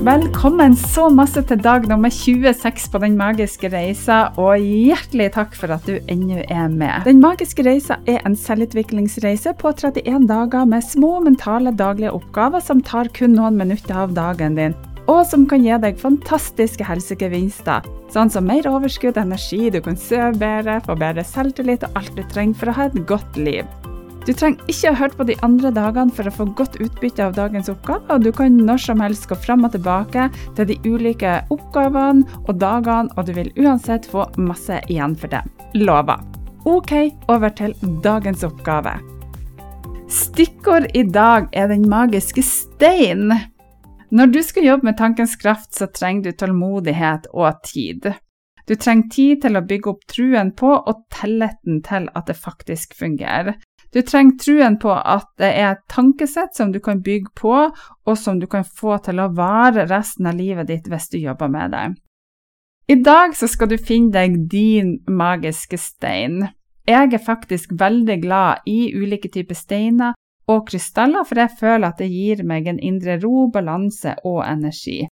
[0.00, 5.74] Velkommen så masse til dag nummer 26 på Den magiske reisa, og hjertelig takk for
[5.74, 7.04] at du ennå er med.
[7.04, 12.80] Den magiske reisa er en selvutviklingsreise på 31 dager med små mentale daglige oppgaver som
[12.80, 18.32] tar kun noen minutter av dagen din, og som kan gi deg fantastiske helsegevinster, sånn
[18.32, 22.56] som mer overskudd, energi, du kan sove bedre, få bedre selvtillit og alt du trenger
[22.56, 23.68] for å ha et godt liv.
[24.26, 27.36] Du trenger ikke å høre på de andre dagene for å få godt utbytte av
[27.38, 30.26] dagens oppgave, og du kan når som helst gå fram og tilbake
[30.58, 35.40] til de ulike oppgavene og dagene, og du vil uansett få masse igjen for det.
[35.80, 36.20] Lover.
[36.68, 36.92] Ok,
[37.32, 37.72] over til
[38.04, 38.98] dagens oppgave.
[40.12, 43.32] Stikkord i dag er den magiske stein.
[44.10, 48.10] Når du skal jobbe med tankens kraft, så trenger du tålmodighet og tid.
[48.68, 52.92] Du trenger tid til å bygge opp truen på og tilliten til at det faktisk
[52.98, 53.56] fungerer.
[53.94, 57.56] Du trenger truen på at det er et tankesett som du kan bygge på,
[58.06, 61.50] og som du kan få til å vare resten av livet ditt hvis du jobber
[61.50, 61.88] med det.
[62.90, 66.48] I dag så skal du finne deg din magiske stein.
[66.86, 70.16] Jeg er faktisk veldig glad i ulike typer steiner
[70.50, 75.04] og krystaller, for jeg føler at det gir meg en indre ro, balanse og energi.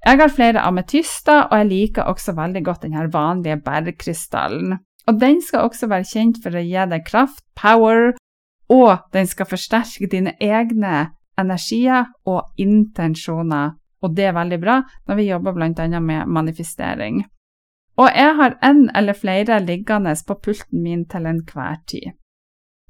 [0.00, 4.78] Jeg har flere ametyster, og jeg liker også veldig godt denne vanlige bergkrystallen.
[5.08, 8.12] Og den skal også være kjent for å gi deg kraft, power,
[8.70, 13.76] og den skal forsterke dine egne energier og intensjoner.
[14.00, 14.78] Og det er veldig bra
[15.08, 16.00] når vi jobber bl.a.
[16.00, 17.24] med manifestering.
[18.00, 22.14] Og jeg har en eller flere liggende på pulten min til enhver tid.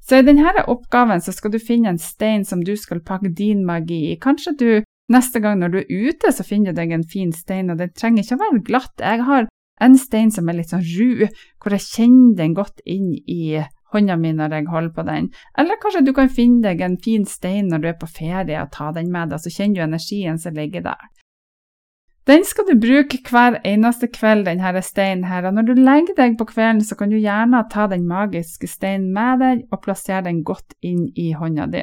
[0.01, 4.11] Så i denne oppgaven skal du finne en stein som du skal pakke din magi
[4.11, 4.19] i.
[4.19, 4.69] Kanskje du
[5.11, 7.91] neste gang når du er ute, så finner du deg en fin stein, og den
[7.93, 8.95] trenger ikke å være glatt.
[8.99, 9.47] Jeg har
[9.81, 11.27] en stein som er litt sånn ru,
[11.61, 15.31] hvor jeg kjenner den godt inn i hånda mi når jeg holder på den.
[15.59, 18.71] Eller kanskje du kan finne deg en fin stein når du er på ferie og
[18.75, 21.09] ta den med deg, så kjenner du energien som ligger der.
[22.29, 26.35] Den skal du bruke hver eneste kveld, denne steinen her, og når du legger deg
[26.37, 30.43] på kvelden, så kan du gjerne ta den magiske steinen med deg og plassere den
[30.45, 31.81] godt inn i hånda di.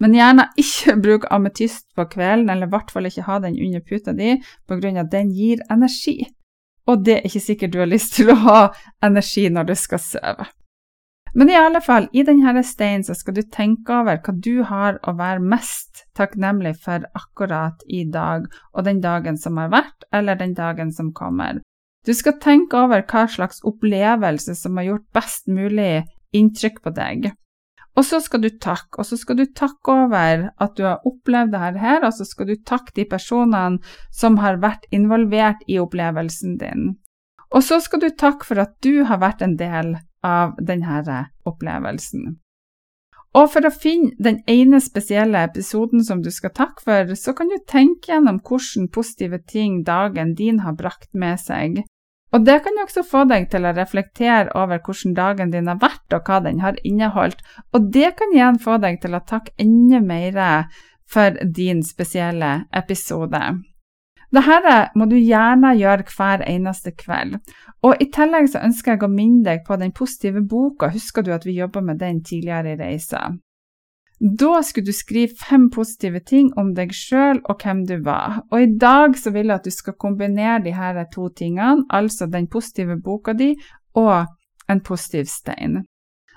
[0.00, 3.84] Men gjerne ikke bruk ametyst på kvelden, eller i hvert fall ikke ha den under
[3.84, 6.22] puta di, på grunn av at den gir energi
[6.86, 8.60] og det er ikke sikkert du har lyst til å ha
[9.04, 10.46] energi når du skal sove.
[11.36, 14.96] Men i alle fall, i denne steinen så skal du tenke over hva du har
[15.04, 20.38] å være mest takknemlig for akkurat i dag og den dagen som har vært, eller
[20.40, 21.60] den dagen som kommer.
[22.06, 27.32] Du skal tenke over hva slags opplevelse som har gjort best mulig inntrykk på deg.
[27.96, 31.54] Og så skal du takke, og så skal du takke over at du har opplevd
[31.54, 33.80] dette her, og så skal du takke de personene
[34.12, 36.90] som har vært involvert i opplevelsen din.
[37.54, 39.94] Og så skal du takke for at du har vært en del
[40.26, 42.36] av denne opplevelsen.
[43.36, 47.50] Og for å finne den ene spesielle episoden som du skal takke for, så kan
[47.52, 51.82] du tenke gjennom hvilke positive ting dagen din har brakt med seg,
[52.36, 56.04] og det kan også få deg til å reflektere over hvordan dagen din har vært,
[56.12, 57.40] og hva den har inneholdt,
[57.72, 60.68] og det kan igjen få deg til å takke enda mer
[61.08, 63.40] for din spesielle episode.
[64.36, 67.38] Dette må du gjerne gjøre hver eneste kveld.
[67.86, 70.90] Og I tillegg så ønsker jeg å minne deg på den positive boka.
[70.92, 73.30] Husker du at vi jobba med den tidligere i reisa?
[74.20, 78.40] Da skulle du skrive fem positive ting om deg sjøl og hvem du var.
[78.50, 82.26] Og i dag så vil jeg at du skal kombinere de her to tingene, altså
[82.26, 83.52] den positive boka di
[83.94, 84.24] og
[84.72, 85.84] en positiv stein.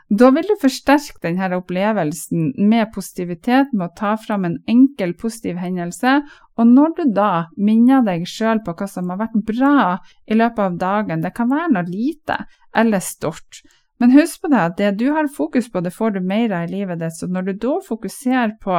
[0.09, 5.59] Da vil du forsterke denne opplevelsen med positivitet med å ta fram en enkel positiv
[5.61, 6.15] hendelse,
[6.57, 10.63] og når du da minner deg sjøl på hva som har vært bra i løpet
[10.65, 12.39] av dagen, det kan være noe lite
[12.73, 13.61] eller stort,
[13.99, 16.69] men husk på det at det du har fokus på, det får du mer av
[16.69, 17.17] i livet ditt.
[17.19, 18.77] Så når du da fokuserer på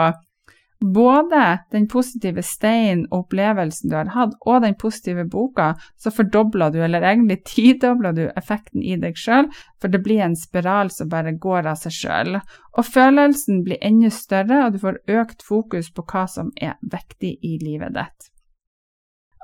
[0.81, 6.73] både den positive steinen og opplevelsen du har hatt, og den positive boka, så fordobler
[6.73, 9.51] du, eller egentlig tidobler du, effekten i deg sjøl,
[9.81, 12.41] for det blir en spiral som bare går av seg sjøl.
[12.79, 17.37] Og følelsen blir enda større, og du får økt fokus på hva som er viktig
[17.45, 18.31] i livet ditt.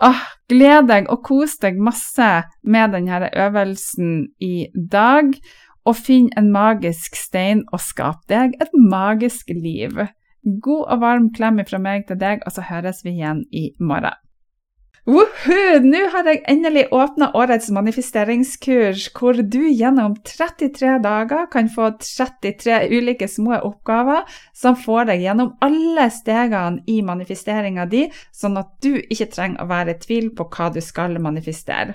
[0.05, 2.26] Åh, gled deg og kos deg masse
[2.69, 5.31] med denne øvelsen i dag
[5.87, 10.06] og finn en magisk stein og skap deg et magisk liv.
[10.47, 14.15] God og varm klem fra meg til deg, og så høres vi igjen i morgen.
[15.06, 15.79] Woohoo!
[15.87, 22.81] Nå har jeg endelig åpna årets manifesteringskurs, hvor du gjennom 33 dager kan få 33
[22.91, 28.97] ulike små oppgaver som får deg gjennom alle stegene i manifesteringa di, sånn at du
[28.99, 31.94] ikke trenger å være i tvil på hva du skal manifestere.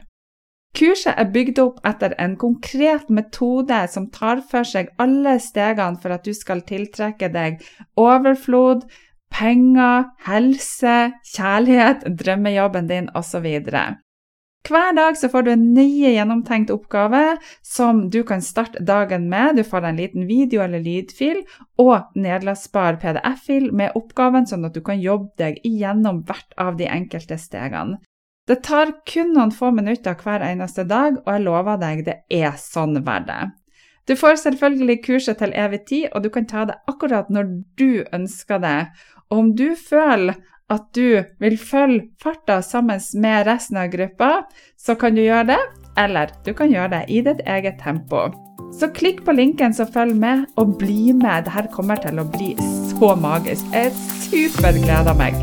[0.77, 6.15] Kurset er bygd opp etter en konkret metode som tar for seg alle stegene for
[6.15, 7.59] at du skal tiltrekke deg
[7.99, 8.85] overflod,
[9.31, 10.95] penger, helse,
[11.33, 13.47] kjærlighet, drømmejobben din osv.
[14.61, 19.57] Hver dag så får du en nøye gjennomtenkt oppgave som du kan starte dagen med.
[19.57, 21.41] Du får en liten video eller lydfil
[21.81, 26.87] og nedlastbar PDF-fil med oppgaven, sånn at du kan jobbe deg igjennom hvert av de
[26.87, 27.97] enkelte stegene.
[28.51, 32.57] Det tar kun noen få minutter hver eneste dag, og jeg lover deg, det er
[32.59, 33.43] sånn verdt det.
[34.11, 38.03] Du får selvfølgelig kurset til evig tid, og du kan ta det akkurat når du
[38.11, 38.89] ønsker det.
[39.29, 40.35] Og om du føler
[40.67, 44.31] at du vil følge farta sammen med resten av gruppa,
[44.75, 45.61] så kan du gjøre det,
[46.03, 48.27] eller du kan gjøre det i ditt eget tempo.
[48.75, 51.47] Så klikk på linken som følger med, og bli med.
[51.47, 52.51] Dette kommer til å bli
[52.91, 53.71] så magisk.
[53.71, 55.39] Jeg er supergleder meg.